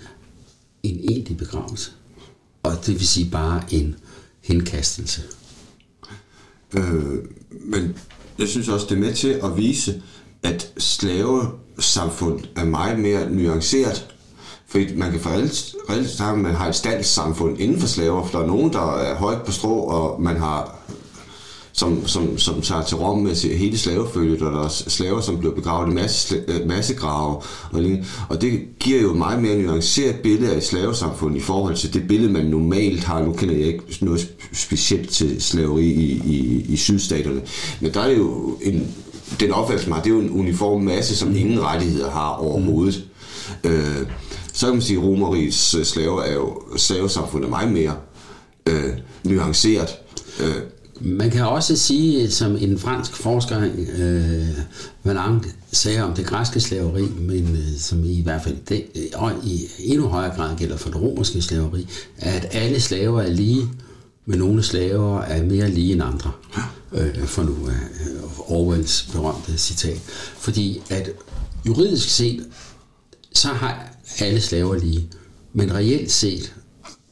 [0.82, 1.90] en egentlig begravelse.
[2.62, 3.96] Og det vil sige bare en
[4.48, 5.22] henkastelse.
[6.76, 7.14] Øh,
[7.50, 7.96] men
[8.38, 10.02] jeg synes også, det er med til at vise,
[10.42, 14.14] at slavesamfund er meget mere nuanceret.
[14.66, 15.30] Fordi man kan for
[15.90, 19.14] reelt sagt, man har et standssamfund inden for slaver, for der er nogen, der er
[19.14, 20.77] højt på strå, og man har
[21.78, 25.54] som, som, som tager til Rom med hele slavefølget, og der er slaver, som bliver
[25.54, 27.36] begravet i masse, øh, massegrave.
[27.72, 27.82] Og,
[28.28, 31.94] og det giver jo et meget mere nuanceret billede af et slavesamfund i forhold til
[31.94, 33.24] det billede, man normalt har.
[33.24, 37.40] Nu kender jeg ikke noget specielt til slaveri i, i, i sydstaterne,
[37.80, 38.94] men der er jo en,
[39.40, 43.04] den opfattelse det er jo en uniform masse, som ingen rettigheder har overhovedet.
[43.64, 43.70] Mm.
[43.70, 44.06] Øh,
[44.52, 47.94] så kan man sige, at Romeriets øh, slaver er jo slavesamfundet meget mere
[48.68, 48.90] øh,
[49.24, 49.88] nuanceret.
[50.40, 50.62] Øh,
[51.00, 54.58] man kan også sige, som en fransk forsker, øh,
[55.04, 58.84] Valang, sagde om det græske slaveri, men øh, som i hvert fald det,
[59.14, 63.62] og i endnu højere grad gælder for det romerske slaveri, at alle slaver er lige,
[64.26, 66.32] men nogle slaver er mere lige end andre.
[66.92, 70.00] Øh, for nu øh, Orwells berømte citat.
[70.38, 71.10] Fordi at
[71.66, 72.46] juridisk set,
[73.32, 75.08] så har alle slaver lige,
[75.52, 76.54] men reelt set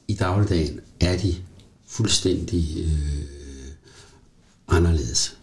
[0.09, 1.35] i dagligdagen er de
[1.89, 3.36] fuldstændig øh,
[4.69, 5.37] anderledes.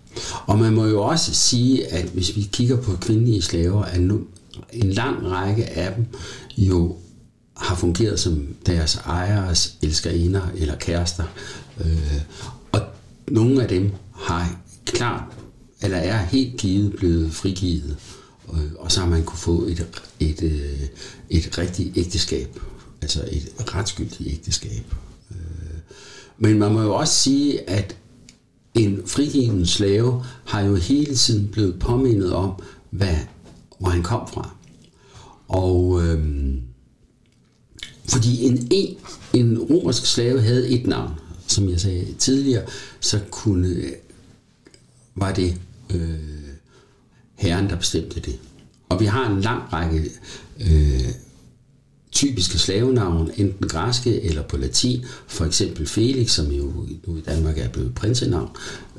[0.46, 4.22] Og man må jo også sige, at hvis vi kigger på kvindelige slaver, at nu,
[4.74, 6.06] en lang række af dem
[6.58, 6.98] jo
[7.58, 11.24] har fungeret som deres ejeres elskerinder eller kærester.
[11.86, 12.22] Øh,
[12.72, 12.82] og
[13.28, 15.24] nogle af dem har klart,
[15.82, 17.98] eller er helt givet blevet frigivet.
[18.54, 20.90] Øh, og så har man kunne få et, et, et,
[21.30, 22.60] et rigtigt ægteskab,
[23.02, 24.94] altså et retsgyldigt ægteskab.
[25.32, 25.38] Øh,
[26.38, 27.96] men man må jo også sige, at
[28.74, 32.52] en frigiven slave har jo hele tiden blevet påmindet om,
[32.90, 33.18] hvad,
[33.80, 34.56] hvor han kom fra.
[35.48, 36.62] Og øhm,
[38.06, 38.98] fordi en, en,
[39.34, 41.12] en romersk slave havde et navn,
[41.48, 42.66] som jeg sagde tidligere,
[43.00, 43.92] så kunne øh,
[45.16, 45.58] var det
[45.94, 46.20] øh,
[47.36, 48.40] herren, der bestemte det.
[48.90, 50.10] Og vi har en lang række
[50.60, 51.14] øh,
[52.14, 56.74] typiske slavenavn, enten græske eller på latin, for eksempel Felix, som jo
[57.08, 58.50] nu i Danmark er blevet prinsenavn,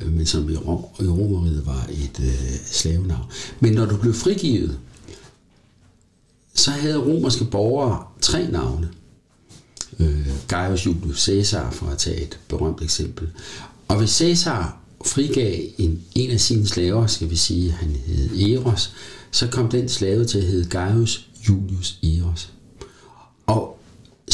[0.00, 3.24] øh, men som i, Rom, i Romeriet var et øh, slavenavn.
[3.60, 4.78] Men når du blev frigivet,
[6.54, 8.88] så havde romerske borgere tre navne.
[9.98, 13.28] Øh, Gaius Julius Caesar, for at tage et berømt eksempel.
[13.88, 18.94] Og hvis Caesar frigav en, en af sine slaver, skal vi sige, han hed Eros,
[19.30, 22.53] så kom den slave til at hedde Gaius Julius Eros.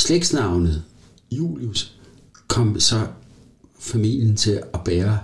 [0.01, 0.83] Slægtsnavnet
[1.33, 1.93] Julius
[2.49, 3.07] kom så
[3.79, 5.19] familien til at bære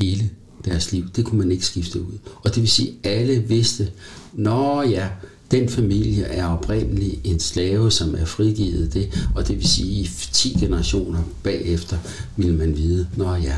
[0.00, 0.30] hele
[0.64, 1.04] deres liv.
[1.16, 2.18] Det kunne man ikke skifte ud.
[2.44, 3.92] Og det vil sige, at alle vidste,
[4.32, 5.08] nå ja,
[5.50, 10.06] den familie er oprindeligt en slave, som er frigivet det, og det vil sige, at
[10.06, 11.98] i 10 generationer bagefter
[12.36, 13.56] ville man vide, nå ja,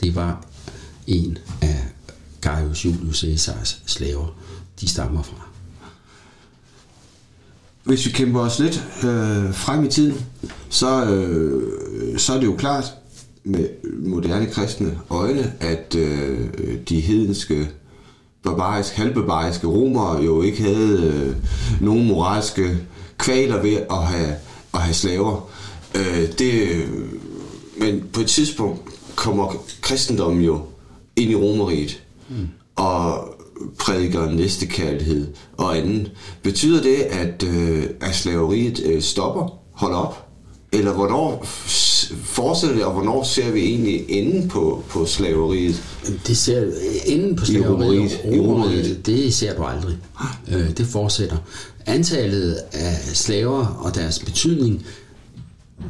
[0.00, 0.46] det var
[1.06, 1.84] en af
[2.40, 4.38] Gaius Julius Caesars slaver,
[4.80, 5.53] de stammer fra.
[7.84, 10.26] Hvis vi kæmper os lidt øh, frem i tiden,
[10.68, 12.84] så, øh, så er det jo klart
[13.44, 13.68] med
[13.98, 16.48] moderne kristne øjne, at øh,
[16.88, 17.68] de hedenske
[18.42, 21.36] barbariske, halvbarbariske romere jo ikke havde øh,
[21.80, 22.78] nogen moralske
[23.18, 24.34] kvaler ved at have,
[24.74, 25.50] at have slaver.
[25.94, 26.84] Øh, det
[27.80, 28.80] men på et tidspunkt
[29.16, 30.60] kommer kristendommen jo
[31.16, 32.48] ind i romeriet, mm.
[32.76, 33.33] og
[33.78, 35.26] prædiker næstekærlighed
[35.56, 36.08] og anden.
[36.42, 40.26] Betyder det, at, øh, at slaveriet øh, stopper, holder op?
[40.72, 41.44] Eller hvornår
[42.24, 45.82] fortsætter det, og hvornår ser vi egentlig enden på, på slaveriet?
[46.26, 46.70] Det ser
[47.06, 49.96] enden på slaveriet, I romeriet, det ser du aldrig.
[50.48, 51.36] Øh, det fortsætter.
[51.86, 54.86] Antallet af slaver og deres betydning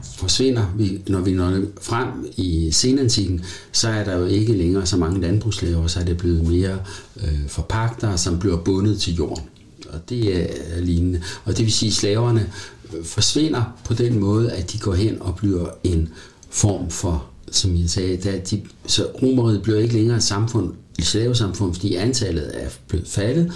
[0.03, 4.97] forsvinder, vi, når vi når frem i senantikken, så er der jo ikke længere så
[4.97, 6.79] mange landbrugsslaver, så er det blevet mere
[7.17, 9.45] øh, forpagtere, som bliver bundet til jorden.
[9.89, 11.23] Og det er lignende.
[11.45, 12.51] Og det vil sige, at slaverne
[12.95, 16.09] øh, forsvinder på den måde, at de går hen og bliver en
[16.51, 21.07] form for, som jeg sagde, der de, så romeriet bliver ikke længere et samfund, et
[21.07, 23.53] slavesamfund, fordi antallet er blevet faldet,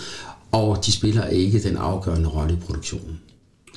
[0.52, 3.18] og de spiller ikke den afgørende rolle i produktionen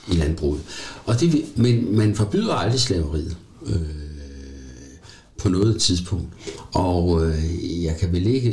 [0.07, 0.61] i landbruget.
[1.05, 3.81] Og det, men man forbyder aldrig slaveriet øh,
[5.37, 6.27] på noget tidspunkt.
[6.73, 8.49] Og øh, jeg kan vel ikke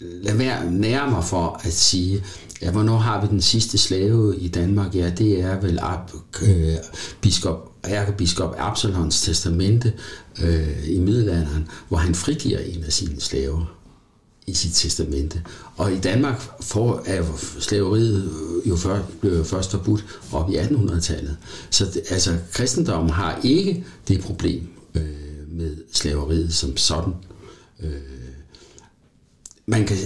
[0.00, 2.24] øh, lade være nærmere for at sige,
[2.62, 4.94] ja, hvornår har vi den sidste slave i Danmark?
[4.94, 6.10] Ja, det er vel ab,
[6.42, 6.74] øh,
[7.20, 9.92] biskop, ærkebiskop Absalons testamente
[10.42, 13.81] øh, i middelalderen, hvor han frigiver en af sine slaver
[14.46, 15.42] i sit testamente.
[15.76, 17.22] Og i Danmark for, er
[17.58, 21.36] slaveriet øh, jo før, blev jo først forbudt op i 1800-tallet.
[21.70, 25.02] Så det, altså, kristendommen har ikke det problem øh,
[25.48, 27.14] med slaveriet som sådan.
[27.82, 27.90] Øh,
[29.66, 29.96] man kan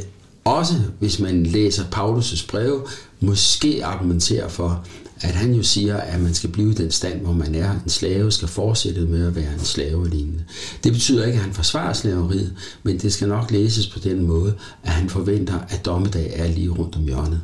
[0.45, 2.83] også, hvis man læser Paulus' breve,
[3.21, 4.87] måske argumentere for,
[5.21, 7.71] at han jo siger, at man skal blive i den stand, hvor man er.
[7.71, 10.45] En slave skal fortsætte med at være en slave lignende.
[10.85, 14.55] Det betyder ikke, at han forsvarer slaveriet, men det skal nok læses på den måde,
[14.83, 17.41] at han forventer, at dommedag er lige rundt om hjørnet.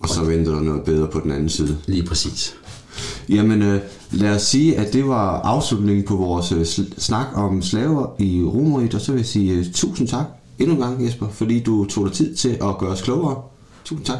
[0.00, 1.78] Og så venter der noget bedre på den anden side.
[1.86, 2.54] Lige præcis.
[3.28, 3.80] Jamen, øh,
[4.10, 8.94] lad os sige, at det var afslutningen på vores øh, snak om slaver i Romeriet,
[8.94, 10.26] og så vil jeg sige uh, tusind tak
[10.58, 13.42] endnu en gang, Jesper, fordi du tog dig tid til at gøre os klogere.
[13.84, 14.18] Tusind tak.